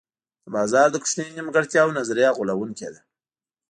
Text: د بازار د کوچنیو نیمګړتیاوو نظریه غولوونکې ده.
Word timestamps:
د 0.43 0.47
بازار 0.55 0.87
د 0.91 0.95
کوچنیو 1.03 1.35
نیمګړتیاوو 1.37 1.97
نظریه 1.99 2.35
غولوونکې 2.37 2.87
ده. 2.93 3.01